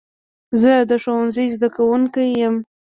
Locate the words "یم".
2.41-2.55